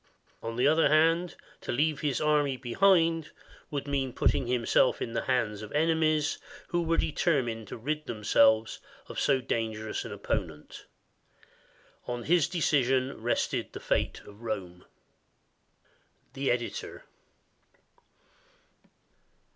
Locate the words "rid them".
7.77-8.23